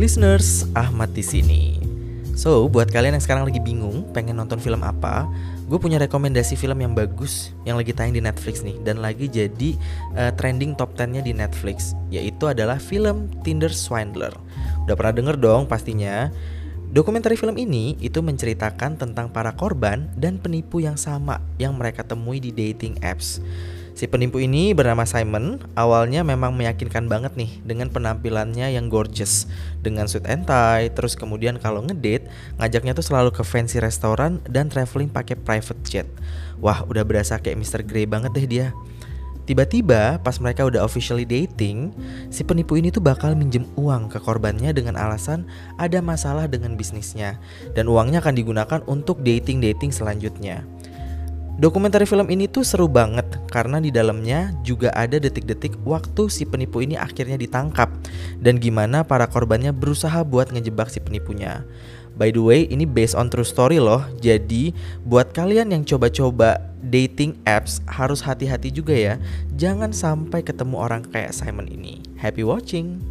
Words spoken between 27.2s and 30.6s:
nih dengan penampilannya yang gorgeous, dengan suit and